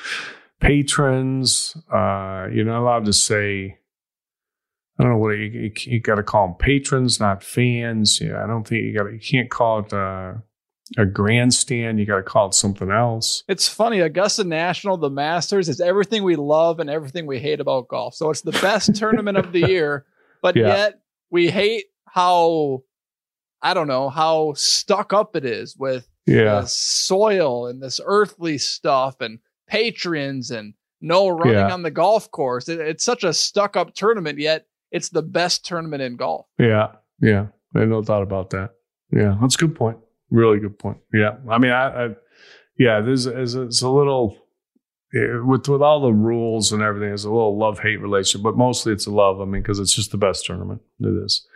[0.61, 3.79] Patrons, uh, you're not allowed to say.
[4.97, 8.21] I don't know what you, you, you got to call them patrons, not fans.
[8.23, 9.13] Yeah, I don't think you got.
[9.13, 10.35] You can't call it uh,
[10.99, 11.99] a grandstand.
[11.99, 13.43] You got to call it something else.
[13.49, 14.01] It's funny.
[14.01, 18.15] Augusta National, the Masters, is everything we love and everything we hate about golf.
[18.15, 20.05] So it's the best tournament of the year,
[20.43, 20.67] but Yeah.
[20.69, 22.83] yet we hate how
[23.63, 26.61] I don't know how stuck up it is with Yeah.
[26.61, 31.73] the soil and this earthly stuff and patrons and no running Yeah.
[31.73, 32.69] on the golf course.
[32.69, 36.47] It- it's such a stuck up tournament, yet it's the best tournament in golf.
[36.59, 37.47] Yeah, yeah.
[37.75, 38.73] I had no thought about that.
[39.11, 39.99] Yeah, that's a good point.
[40.35, 40.99] Really good point.
[41.13, 42.09] Yeah, I mean, I, I
[42.77, 44.37] yeah, there's, there's it's a little
[45.15, 47.13] eh, with with all the rules and everything.
[47.13, 49.41] It's a little love hate relationship, but mostly it's a love.
[49.41, 50.83] I mean, because it's just the best tournament.
[51.01, 51.47] It is.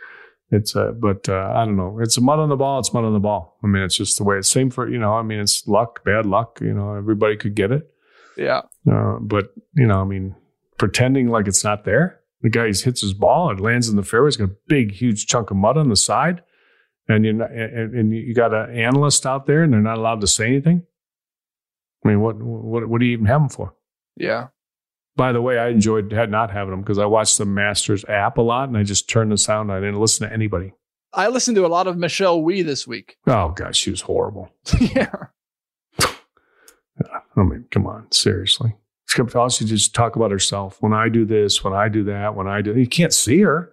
[0.51, 1.99] It's uh, but uh, I don't know.
[1.99, 2.79] It's a mud on the ball.
[2.79, 3.57] It's mud on the ball.
[3.63, 5.13] I mean, it's just the way it's same for you know.
[5.13, 6.59] I mean, it's luck, bad luck.
[6.61, 7.93] You know, everybody could get it.
[8.37, 8.61] Yeah.
[8.89, 10.35] Uh, but you know, I mean,
[10.77, 12.19] pretending like it's not there.
[12.41, 14.27] The guy hits his ball, it lands in the fairway.
[14.27, 16.41] He's got a big, huge chunk of mud on the side,
[17.09, 20.45] and you and, you got an analyst out there, and they're not allowed to say
[20.45, 20.85] anything.
[22.05, 23.73] I mean, what what what do you even have them for?
[24.15, 24.47] Yeah.
[25.15, 28.37] By the way, I enjoyed had not having them because I watched the Masters app
[28.37, 29.71] a lot, and I just turned the sound.
[29.71, 30.73] I didn't listen to anybody.
[31.11, 33.17] I listened to a lot of Michelle Wie this week.
[33.27, 34.49] Oh gosh, she was horrible.
[34.79, 35.11] yeah.
[35.99, 38.75] I mean, come on, seriously.
[39.07, 40.77] She kept also just talk about herself.
[40.81, 43.71] When I do this, when I do that, when I do, you can't see her.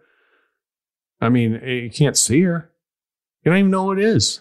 [1.21, 2.71] I mean, eh, you can't see her.
[3.47, 4.41] You don't even know who it is.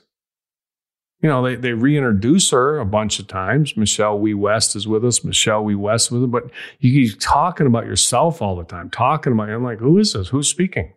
[1.22, 3.78] You know, they, they reintroduce her a bunch of times.
[3.78, 5.24] Michelle Wie West is with us.
[5.24, 6.30] Michelle Wie West with us.
[6.30, 6.49] But
[6.80, 10.30] you keep talking about yourself all the time, talking about, I'm like, who is this?
[10.30, 10.91] Who's speaking?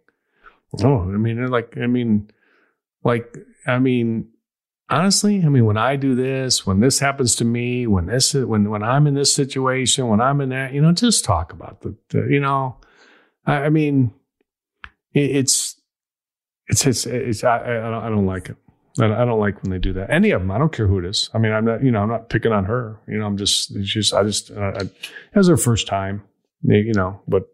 [0.82, 2.30] Oh, I mean, like, I mean,
[3.04, 3.36] like,
[3.66, 4.28] I mean,
[4.88, 8.70] honestly, I mean, when I do this, when this happens to me, when this, when
[8.70, 11.94] when I'm in this situation, when I'm in that, you know, just talk about the,
[12.08, 12.76] the you know,
[13.44, 14.12] I, I mean,
[15.12, 15.67] it, it's,
[16.68, 18.56] it's, it's, it's, I, I don't, I don't like it.
[19.00, 20.10] I don't, like when they do that.
[20.10, 21.30] Any of them, I don't care who it is.
[21.32, 22.98] I mean, I'm not, you know, I'm not picking on her.
[23.06, 26.24] You know, I'm just, just, I just, I, I, it was her first time,
[26.62, 27.44] you know, but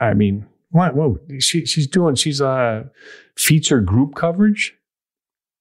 [0.00, 2.84] I mean, what, whoa, she, she's doing, she's uh
[3.36, 4.74] feature group coverage.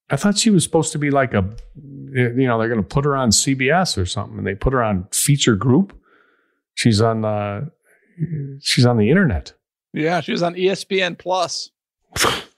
[0.09, 3.05] I thought she was supposed to be like a, you know, they're going to put
[3.05, 5.95] her on CBS or something, and they put her on feature group.
[6.75, 7.65] She's on, uh,
[8.61, 9.53] she's on the internet.
[9.93, 10.21] Yeah.
[10.21, 11.69] She was on ESPN Plus.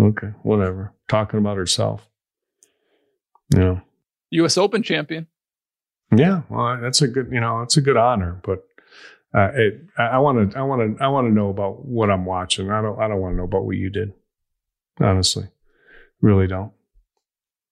[0.00, 0.92] Okay, whatever.
[1.08, 2.08] Talking about herself.
[3.54, 3.80] Yeah,
[4.30, 4.58] U.S.
[4.58, 5.26] Open champion.
[6.14, 6.42] yeah.
[6.48, 8.40] Well, that's a good, you know, that's a good honor.
[8.42, 8.64] But
[9.34, 12.24] uh, it, I want to, I want to, I want to know about what I'm
[12.24, 12.70] watching.
[12.70, 14.12] I don't, I don't want to know about what you did.
[15.00, 15.48] Honestly,
[16.20, 16.72] really don't.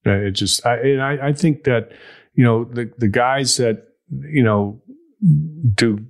[0.04, 1.92] It just, I, and I, I think that,
[2.34, 4.82] you know, the the guys that you know
[5.74, 6.04] do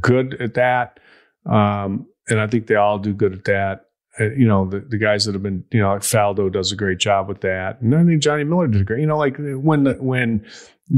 [0.00, 1.00] good at that,
[1.46, 3.86] um, and I think they all do good at that.
[4.18, 6.76] Uh, you know, the, the guys that have been, you know, like Faldo does a
[6.76, 9.00] great job with that, and I think Johnny Miller did a great.
[9.00, 10.44] You know, like when the, when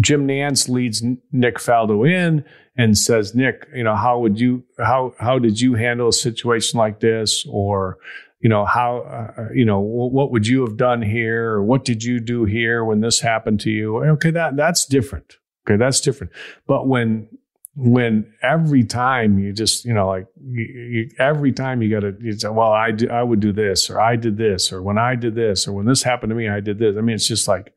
[0.01, 2.45] Jim Nantz leads Nick Faldo in
[2.77, 6.79] and says, Nick, you know, how would you how how did you handle a situation
[6.79, 7.99] like this, or
[8.41, 11.51] you know how uh, you know what would you have done here?
[11.51, 14.03] Or what did you do here when this happened to you?
[14.05, 15.37] Okay that that's different.
[15.67, 16.33] Okay that's different.
[16.67, 17.29] But when
[17.75, 22.15] when every time you just you know like you, you, every time you got to
[22.21, 24.99] you say well I do, I would do this or I did this or when
[24.99, 26.97] I did this or when this happened to me I did this.
[26.99, 27.73] I mean it's just like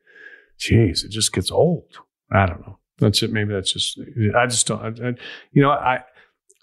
[0.58, 1.98] geez it just gets old.
[2.32, 2.80] I don't know.
[3.00, 3.32] That's it.
[3.32, 4.00] Maybe that's just
[4.38, 5.14] I just don't I, I,
[5.54, 6.04] you know I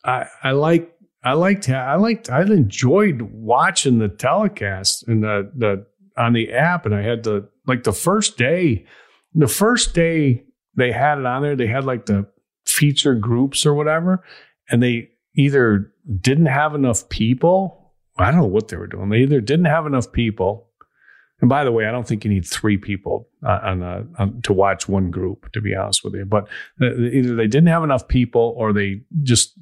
[0.04, 5.86] I I like I liked I liked I enjoyed watching the telecast and the the
[6.18, 8.84] on the app and I had the like the first day
[9.34, 10.44] the first day
[10.76, 12.26] they had it on there they had like the
[12.72, 14.24] feature groups or whatever,
[14.70, 17.92] and they either didn't have enough people.
[18.18, 19.08] I don't know what they were doing.
[19.08, 20.68] They either didn't have enough people.
[21.40, 24.42] And by the way, I don't think you need three people uh, on, a, on,
[24.42, 26.24] to watch one group, to be honest with you.
[26.24, 26.48] But
[26.80, 29.58] uh, either they didn't have enough people, or they just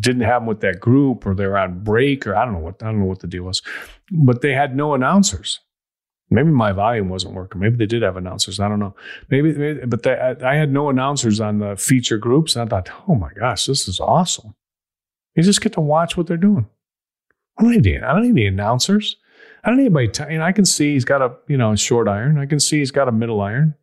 [0.00, 2.82] didn't have them with that group, or they're on break, or I don't know what
[2.82, 3.62] I don't know what the deal was.
[4.10, 5.60] But they had no announcers.
[6.30, 7.60] Maybe my volume wasn't working.
[7.60, 8.58] Maybe they did have announcers.
[8.58, 8.94] I don't know.
[9.30, 12.56] Maybe, maybe but they, I, I, had no announcers on the feature groups.
[12.56, 14.54] And I thought, oh my gosh, this is awesome.
[15.34, 16.66] You just get to watch what they're doing.
[17.58, 19.16] I don't need, I don't need any announcers.
[19.62, 20.08] I don't need anybody.
[20.08, 22.38] T- I can see he's got a you know a short iron.
[22.38, 23.74] I can see he's got a middle iron.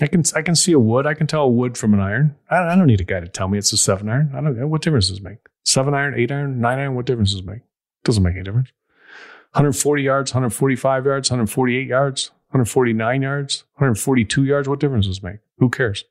[0.00, 1.06] I can I can see a wood.
[1.06, 2.36] I can tell a wood from an iron.
[2.50, 4.32] I, I don't need a guy to tell me it's a seven iron.
[4.34, 4.68] I don't.
[4.68, 5.38] What difference does it make?
[5.64, 6.94] Seven iron, eight iron, nine iron.
[6.96, 7.60] What difference does it make?
[8.04, 8.70] Doesn't make any difference.
[9.52, 14.68] 140 yards, 145 yards, 148 yards, 149 yards, 142 yards.
[14.68, 15.38] What difference does it make?
[15.58, 16.04] Who cares?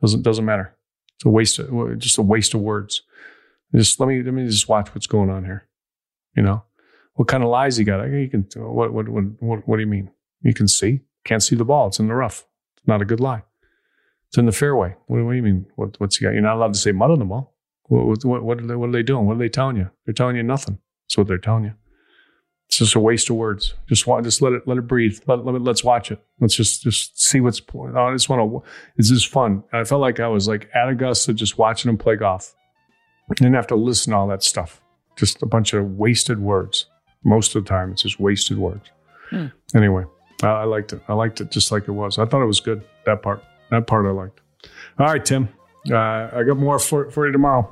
[0.00, 0.74] Doesn't doesn't matter.
[1.16, 3.02] It's a waste of just a waste of words.
[3.74, 5.66] Just let me let me just watch what's going on here.
[6.36, 6.64] You know,
[7.14, 8.04] what kind of lies you got?
[8.04, 10.10] You can what what what what, what do you mean?
[10.42, 11.88] You can see, can't see the ball.
[11.88, 12.46] It's in the rough.
[12.76, 13.42] It's not a good lie.
[14.28, 14.96] It's in the fairway.
[15.06, 15.66] What, what do you mean?
[15.76, 16.32] What, what's he got?
[16.32, 17.54] You're not allowed to say mud on the ball.
[17.84, 19.26] What, what, what, are they, what are they doing?
[19.26, 19.90] What are they telling you?
[20.04, 20.78] They're telling you nothing.
[21.04, 21.74] That's what they're telling you.
[22.72, 23.74] It's just a waste of words.
[23.86, 25.18] Just want, just let it, let it breathe.
[25.26, 26.24] Let, let, let's watch it.
[26.40, 27.60] Let's just, just see what's.
[27.60, 28.62] I just want to.
[28.96, 29.62] It's just fun.
[29.74, 32.54] I felt like I was like at Augusta, just watching them play golf.
[33.30, 34.80] I didn't have to listen to all that stuff.
[35.16, 36.86] Just a bunch of wasted words.
[37.24, 38.88] Most of the time, it's just wasted words.
[39.28, 39.48] Hmm.
[39.74, 40.06] Anyway,
[40.42, 41.02] I, I liked it.
[41.08, 42.18] I liked it just like it was.
[42.18, 42.82] I thought it was good.
[43.04, 43.44] That part.
[43.70, 44.40] That part I liked.
[44.98, 45.50] All right, Tim.
[45.90, 47.70] Uh, I got more for, for you tomorrow.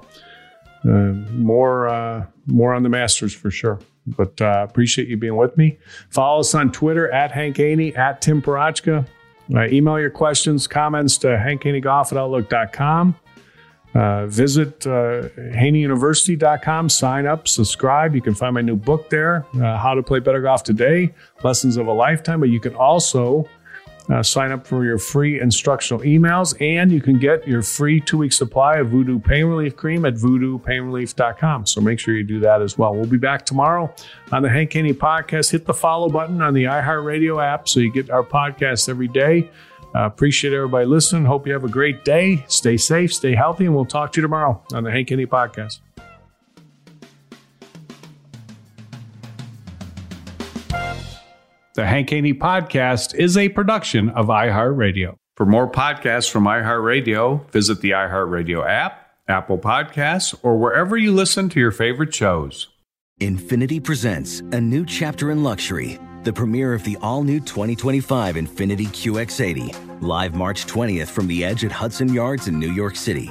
[0.84, 3.78] Uh, more, uh, more on the Masters for sure.
[4.06, 5.78] But uh, appreciate you being with me.
[6.10, 9.06] Follow us on Twitter at Hank Haney, at Tim Parochka.
[9.54, 13.16] Uh, email your questions, comments to hankhaneygolf at outlook.com.
[13.92, 18.14] Uh, visit uh, haneyuniversity.com, sign up, subscribe.
[18.14, 21.76] You can find my new book there, uh, How to Play Better Golf Today, Lessons
[21.76, 22.38] of a Lifetime.
[22.38, 23.48] But you can also
[24.08, 28.18] uh, sign up for your free instructional emails, and you can get your free two
[28.18, 31.66] week supply of Voodoo Pain Relief Cream at voodoopainrelief.com.
[31.66, 32.94] So make sure you do that as well.
[32.94, 33.92] We'll be back tomorrow
[34.32, 35.50] on the Hank Haney podcast.
[35.50, 39.50] Hit the follow button on the iHeartRadio app so you get our podcast every day.
[39.94, 41.24] Uh, appreciate everybody listening.
[41.24, 42.44] Hope you have a great day.
[42.46, 45.80] Stay safe, stay healthy, and we'll talk to you tomorrow on the Hank Haney podcast.
[51.80, 55.14] The Hank Haney Podcast is a production of iHeartRadio.
[55.34, 61.48] For more podcasts from iHeartRadio, visit the iHeartRadio app, Apple Podcasts, or wherever you listen
[61.48, 62.68] to your favorite shows.
[63.18, 68.88] Infiniti presents a new chapter in luxury, the premiere of the all new 2025 Infiniti
[68.88, 73.30] QX80, live March 20th from the edge at Hudson Yards in New York City